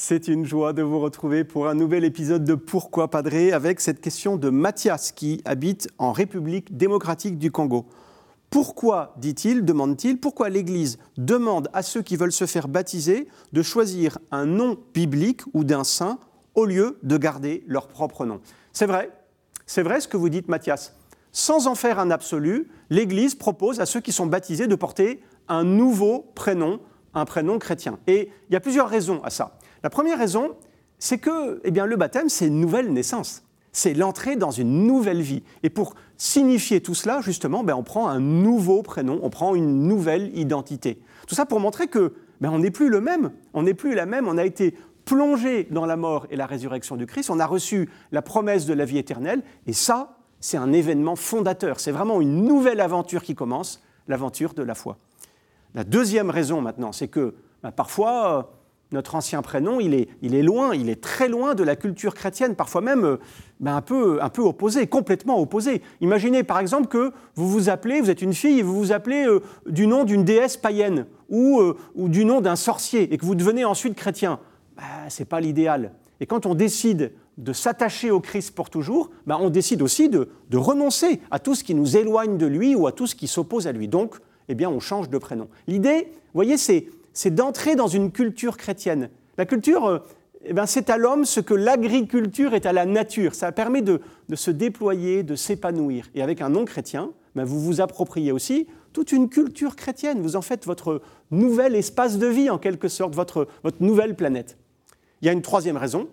C'est 0.00 0.28
une 0.28 0.46
joie 0.46 0.72
de 0.72 0.80
vous 0.80 1.00
retrouver 1.00 1.42
pour 1.42 1.66
un 1.66 1.74
nouvel 1.74 2.04
épisode 2.04 2.44
de 2.44 2.54
Pourquoi 2.54 3.10
Padré 3.10 3.50
avec 3.50 3.80
cette 3.80 4.00
question 4.00 4.36
de 4.36 4.48
Mathias 4.48 5.10
qui 5.10 5.42
habite 5.44 5.88
en 5.98 6.12
République 6.12 6.76
démocratique 6.76 7.36
du 7.36 7.50
Congo. 7.50 7.84
Pourquoi, 8.48 9.12
dit-il, 9.16 9.64
demande-t-il, 9.64 10.20
pourquoi 10.20 10.50
l'Église 10.50 11.00
demande 11.16 11.68
à 11.72 11.82
ceux 11.82 12.00
qui 12.00 12.14
veulent 12.14 12.30
se 12.30 12.46
faire 12.46 12.68
baptiser 12.68 13.26
de 13.52 13.60
choisir 13.60 14.18
un 14.30 14.46
nom 14.46 14.78
biblique 14.94 15.42
ou 15.52 15.64
d'un 15.64 15.82
saint 15.82 16.20
au 16.54 16.64
lieu 16.64 17.00
de 17.02 17.16
garder 17.16 17.64
leur 17.66 17.88
propre 17.88 18.24
nom? 18.24 18.40
C'est 18.72 18.86
vrai, 18.86 19.10
c'est 19.66 19.82
vrai 19.82 20.00
ce 20.00 20.06
que 20.06 20.16
vous 20.16 20.28
dites 20.28 20.46
Mathias. 20.46 20.94
Sans 21.32 21.66
en 21.66 21.74
faire 21.74 21.98
un 21.98 22.12
absolu, 22.12 22.70
l'Église 22.88 23.34
propose 23.34 23.80
à 23.80 23.84
ceux 23.84 24.00
qui 24.00 24.12
sont 24.12 24.26
baptisés 24.26 24.68
de 24.68 24.76
porter 24.76 25.20
un 25.48 25.64
nouveau 25.64 26.30
prénom, 26.36 26.78
un 27.14 27.24
prénom 27.24 27.58
chrétien. 27.58 27.98
Et 28.06 28.30
il 28.48 28.52
y 28.52 28.56
a 28.56 28.60
plusieurs 28.60 28.88
raisons 28.88 29.20
à 29.24 29.30
ça. 29.30 29.57
La 29.82 29.90
première 29.90 30.18
raison, 30.18 30.56
c'est 30.98 31.18
que 31.18 31.60
eh 31.64 31.70
bien, 31.70 31.86
le 31.86 31.96
baptême, 31.96 32.28
c'est 32.28 32.46
une 32.46 32.60
nouvelle 32.60 32.92
naissance. 32.92 33.44
C'est 33.72 33.94
l'entrée 33.94 34.36
dans 34.36 34.50
une 34.50 34.86
nouvelle 34.86 35.20
vie. 35.20 35.42
Et 35.62 35.70
pour 35.70 35.94
signifier 36.16 36.80
tout 36.80 36.94
cela, 36.94 37.20
justement, 37.20 37.62
ben, 37.62 37.74
on 37.74 37.82
prend 37.82 38.08
un 38.08 38.18
nouveau 38.18 38.82
prénom, 38.82 39.20
on 39.22 39.30
prend 39.30 39.54
une 39.54 39.86
nouvelle 39.86 40.36
identité. 40.36 41.00
Tout 41.26 41.34
ça 41.34 41.46
pour 41.46 41.60
montrer 41.60 41.86
que 41.86 42.14
ben, 42.40 42.50
on 42.50 42.58
n'est 42.58 42.70
plus 42.70 42.88
le 42.88 43.00
même, 43.00 43.30
on 43.54 43.62
n'est 43.62 43.74
plus 43.74 43.94
la 43.94 44.06
même, 44.06 44.26
on 44.26 44.38
a 44.38 44.44
été 44.44 44.74
plongé 45.04 45.66
dans 45.70 45.86
la 45.86 45.96
mort 45.96 46.26
et 46.30 46.36
la 46.36 46.46
résurrection 46.46 46.96
du 46.96 47.06
Christ, 47.06 47.30
on 47.30 47.40
a 47.40 47.46
reçu 47.46 47.88
la 48.12 48.20
promesse 48.20 48.66
de 48.66 48.74
la 48.74 48.84
vie 48.84 48.98
éternelle, 48.98 49.42
et 49.66 49.72
ça, 49.72 50.18
c'est 50.40 50.58
un 50.58 50.72
événement 50.72 51.16
fondateur, 51.16 51.80
c'est 51.80 51.92
vraiment 51.92 52.20
une 52.20 52.44
nouvelle 52.44 52.80
aventure 52.80 53.22
qui 53.22 53.34
commence, 53.34 53.82
l'aventure 54.06 54.54
de 54.54 54.62
la 54.62 54.74
foi. 54.74 54.98
La 55.74 55.84
deuxième 55.84 56.30
raison 56.30 56.60
maintenant, 56.60 56.92
c'est 56.92 57.08
que 57.08 57.34
ben, 57.62 57.72
parfois, 57.72 58.57
notre 58.92 59.14
ancien 59.14 59.42
prénom, 59.42 59.80
il 59.80 59.94
est, 59.94 60.08
il 60.22 60.34
est, 60.34 60.42
loin, 60.42 60.74
il 60.74 60.88
est 60.88 61.00
très 61.00 61.28
loin 61.28 61.54
de 61.54 61.62
la 61.62 61.76
culture 61.76 62.14
chrétienne, 62.14 62.54
parfois 62.54 62.80
même 62.80 63.04
euh, 63.04 63.16
ben, 63.60 63.76
un, 63.76 63.82
peu, 63.82 64.22
un 64.22 64.30
peu 64.30 64.42
opposé, 64.42 64.86
complètement 64.86 65.38
opposé. 65.38 65.82
Imaginez 66.00 66.42
par 66.42 66.58
exemple 66.58 66.88
que 66.88 67.12
vous 67.34 67.48
vous 67.48 67.68
appelez, 67.68 68.00
vous 68.00 68.10
êtes 68.10 68.22
une 68.22 68.32
fille, 68.32 68.60
et 68.60 68.62
vous 68.62 68.76
vous 68.76 68.92
appelez 68.92 69.26
euh, 69.26 69.42
du 69.66 69.86
nom 69.86 70.04
d'une 70.04 70.24
déesse 70.24 70.56
païenne 70.56 71.06
ou, 71.28 71.60
euh, 71.60 71.76
ou 71.94 72.08
du 72.08 72.24
nom 72.24 72.40
d'un 72.40 72.56
sorcier 72.56 73.12
et 73.12 73.18
que 73.18 73.26
vous 73.26 73.34
devenez 73.34 73.64
ensuite 73.64 73.94
chrétien. 73.94 74.40
Ben, 74.76 74.84
Ce 75.08 75.20
n'est 75.22 75.26
pas 75.26 75.40
l'idéal. 75.40 75.92
Et 76.20 76.26
quand 76.26 76.46
on 76.46 76.54
décide 76.54 77.12
de 77.36 77.52
s'attacher 77.52 78.10
au 78.10 78.20
Christ 78.20 78.54
pour 78.54 78.70
toujours, 78.70 79.10
ben, 79.26 79.36
on 79.38 79.50
décide 79.50 79.82
aussi 79.82 80.08
de, 80.08 80.30
de, 80.48 80.56
renoncer 80.56 81.20
à 81.30 81.38
tout 81.38 81.54
ce 81.54 81.62
qui 81.62 81.74
nous 81.74 81.96
éloigne 81.96 82.38
de 82.38 82.46
lui 82.46 82.74
ou 82.74 82.86
à 82.86 82.92
tout 82.92 83.06
ce 83.06 83.14
qui 83.14 83.28
s'oppose 83.28 83.66
à 83.66 83.72
lui. 83.72 83.86
Donc, 83.86 84.16
eh 84.48 84.54
bien, 84.54 84.70
on 84.70 84.80
change 84.80 85.10
de 85.10 85.18
prénom. 85.18 85.48
L'idée, 85.66 86.08
vous 86.10 86.34
voyez, 86.34 86.56
c'est 86.56 86.86
c'est 87.18 87.34
d'entrer 87.34 87.74
dans 87.74 87.88
une 87.88 88.12
culture 88.12 88.56
chrétienne. 88.56 89.10
La 89.38 89.44
culture, 89.44 89.86
euh, 89.86 89.98
eh 90.44 90.52
ben, 90.52 90.66
c'est 90.66 90.88
à 90.88 90.96
l'homme 90.96 91.24
ce 91.24 91.40
que 91.40 91.52
l'agriculture 91.52 92.54
est 92.54 92.64
à 92.64 92.72
la 92.72 92.86
nature. 92.86 93.34
Ça 93.34 93.50
permet 93.50 93.82
de, 93.82 94.00
se 94.34 94.52
déployer, 94.52 95.24
de 95.24 95.34
s'épanouir. 95.34 96.08
Et 96.14 96.22
avec 96.22 96.40
un 96.40 96.48
nom 96.48 96.64
chrétien, 96.64 97.10
ben, 97.34 97.42
vous 97.42 97.58
vous 97.58 97.80
appropriez 97.80 98.30
aussi 98.30 98.68
toute 98.92 99.10
une 99.10 99.28
culture 99.28 99.74
chrétienne. 99.74 100.22
Vous 100.22 100.36
en 100.36 100.42
faites 100.42 100.64
votre 100.64 101.02
nouvel 101.32 101.74
espace 101.74 102.18
de 102.18 102.28
vie, 102.28 102.50
en 102.50 102.58
quelque 102.58 102.86
sorte, 102.86 103.16
votre, 103.16 103.48
votre 103.64 103.82
nouvelle 103.82 104.14
planète. 104.14 104.56
Il 105.20 105.26
y 105.26 105.28
a 105.28 105.32
une 105.32 105.42
troisième 105.42 105.76
raison, 105.76 106.06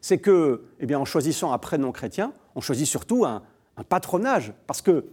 c'est 0.00 0.18
que, 0.18 0.62
eh 0.78 0.86
bien, 0.86 1.00
en 1.00 1.04
choisissant 1.04 1.52
un 1.52 1.58
prénom 1.58 1.90
chrétien, 1.90 2.32
on 2.54 2.60
choisit 2.60 2.86
surtout 2.86 3.24
un, 3.24 3.42
un 3.76 3.82
patronage, 3.82 4.52
parce 4.68 4.82
que 4.82 5.04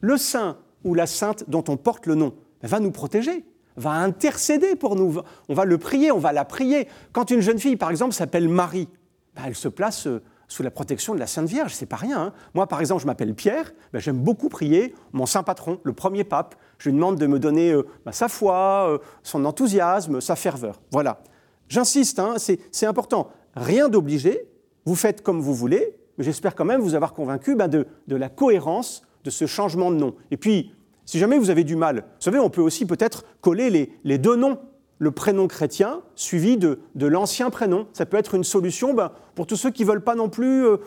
le 0.00 0.16
saint 0.16 0.56
ou 0.84 0.94
la 0.94 1.08
sainte 1.08 1.50
dont 1.50 1.64
on 1.66 1.76
porte 1.76 2.06
le 2.06 2.14
nom 2.14 2.32
ben, 2.60 2.68
va 2.68 2.78
nous 2.78 2.92
protéger 2.92 3.44
va 3.76 3.92
intercéder 3.92 4.76
pour 4.76 4.96
nous. 4.96 5.20
On 5.48 5.54
va 5.54 5.64
le 5.64 5.78
prier, 5.78 6.10
on 6.10 6.18
va 6.18 6.32
la 6.32 6.44
prier. 6.44 6.88
Quand 7.12 7.30
une 7.30 7.40
jeune 7.40 7.58
fille, 7.58 7.76
par 7.76 7.90
exemple, 7.90 8.14
s'appelle 8.14 8.48
Marie, 8.48 8.88
bah, 9.34 9.42
elle 9.46 9.54
se 9.54 9.68
place 9.68 10.06
euh, 10.06 10.22
sous 10.48 10.62
la 10.62 10.70
protection 10.70 11.14
de 11.14 11.18
la 11.18 11.26
Sainte 11.26 11.48
Vierge, 11.48 11.72
c'est 11.74 11.86
pas 11.86 11.96
rien. 11.96 12.20
Hein. 12.20 12.32
Moi, 12.54 12.66
par 12.66 12.80
exemple, 12.80 13.00
je 13.00 13.06
m'appelle 13.06 13.34
Pierre, 13.34 13.72
bah, 13.92 13.98
j'aime 13.98 14.18
beaucoup 14.18 14.48
prier 14.48 14.94
mon 15.12 15.24
saint 15.24 15.42
patron, 15.42 15.80
le 15.82 15.92
premier 15.94 16.24
pape. 16.24 16.54
Je 16.78 16.90
lui 16.90 16.96
demande 16.96 17.16
de 17.16 17.26
me 17.26 17.38
donner 17.38 17.72
euh, 17.72 17.86
bah, 18.04 18.12
sa 18.12 18.28
foi, 18.28 18.88
euh, 18.90 18.98
son 19.22 19.44
enthousiasme, 19.44 20.20
sa 20.20 20.36
ferveur. 20.36 20.80
Voilà. 20.90 21.22
J'insiste, 21.68 22.18
hein, 22.18 22.34
c'est 22.36 22.86
important. 22.86 23.30
Rien 23.56 23.88
d'obligé, 23.88 24.46
vous 24.84 24.94
faites 24.94 25.22
comme 25.22 25.40
vous 25.40 25.54
voulez, 25.54 25.96
mais 26.18 26.24
j'espère 26.24 26.54
quand 26.54 26.66
même 26.66 26.82
vous 26.82 26.94
avoir 26.94 27.14
convaincu 27.14 27.56
de, 27.56 27.86
de 28.06 28.16
la 28.16 28.28
cohérence 28.28 29.02
de 29.24 29.30
ce 29.30 29.46
changement 29.46 29.90
de 29.90 29.96
nom. 29.96 30.14
Et 30.30 30.36
puis, 30.36 30.74
si 31.12 31.18
jamais 31.18 31.36
vous 31.36 31.50
avez 31.50 31.62
du 31.62 31.76
mal, 31.76 31.96
vous 31.96 32.20
savez, 32.20 32.38
on 32.38 32.48
peut 32.48 32.62
aussi 32.62 32.86
peut-être 32.86 33.26
coller 33.42 33.90
les, 34.02 34.16
deux 34.16 34.34
noms. 34.34 34.58
Le 34.96 35.10
prénom 35.10 35.46
chrétien 35.46 36.00
suivi 36.14 36.56
de, 36.56 36.78
l'ancien 36.94 37.50
prénom. 37.50 37.86
Ça 37.92 38.06
peut 38.06 38.16
être 38.16 38.34
une 38.34 38.44
solution 38.44 38.94
ben, 38.94 39.12
pour 39.34 39.46
tous 39.46 39.56
ceux 39.56 39.70
qui 39.70 39.82
ne 39.82 39.88
veulent 39.88 40.04
pas 40.04 40.14
non 40.14 40.30
plus 40.30 40.64
euh, 40.64 40.78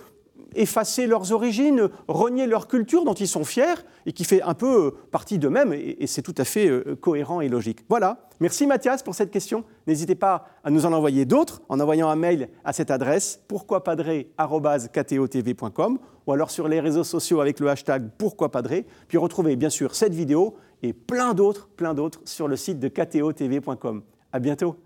effacer 0.56 1.08
leurs 1.08 1.32
origines, 1.32 1.90
renier 2.08 2.48
leur 2.48 2.68
culture 2.68 3.04
dont 3.04 3.14
ils 3.14 3.28
sont 3.28 3.44
fiers 3.44 3.84
et 4.06 4.14
qui 4.14 4.24
fait 4.24 4.42
un 4.42 4.54
peu 4.54 4.88
euh, 4.88 4.92
partie 5.12 5.40
d'eux-mêmes, 5.40 5.74
et, 5.74 6.08
c'est 6.08 6.22
tout 6.22 6.36
à 6.38 6.46
fait 6.46 6.68
euh, 6.68 6.96
cohérent 7.00 7.42
et 7.42 7.50
logique. 7.50 7.80
Voilà. 7.90 8.28
Merci 8.40 8.68
Mathias 8.68 9.04
pour 9.04 9.16
cette 9.16 9.32
question. 9.32 9.64
N'hésitez 9.88 10.16
pas 10.16 10.46
à 10.64 10.70
nous 10.70 10.86
en 10.86 10.94
envoyer 10.94 11.26
d'autres 11.26 11.62
en 11.70 11.80
envoyant 11.80 12.10
un 12.10 12.16
mail 12.16 12.50
à 12.64 12.74
cette 12.74 12.92
adresse 12.92 13.42
pourquoipadré.com 13.48 16.00
ou 16.28 16.32
alors 16.32 16.52
sur 16.52 16.68
les 16.68 16.80
réseaux 16.80 17.04
sociaux 17.04 17.40
avec 17.40 17.60
le 17.60 17.70
hashtag 17.70 18.10
pourquoipadré. 18.18 18.86
Puis 19.08 19.18
retrouvez 19.18 19.56
bien 19.56 19.70
sûr 19.70 19.96
cette 19.96 20.14
vidéo 20.14 20.56
et 20.84 20.94
plein 20.94 21.34
d'autres, 21.34 21.70
plein 21.70 21.94
d'autres 21.94 22.22
sur 22.26 22.48
le 22.48 22.56
site 22.56 22.80
de 22.80 22.90
ktotv.com. 22.90 24.04
À 24.32 24.40
bientôt. 24.40 24.85